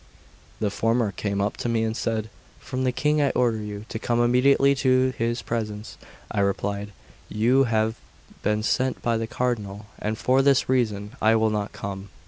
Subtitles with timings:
[0.59, 3.99] The former came up to me and said: "From the King I order you to
[3.99, 5.95] come immediately to his presence."
[6.31, 6.91] I replied:
[7.29, 7.97] "You have
[8.41, 12.09] been sent by the Cardinal, and for this reason I will not come."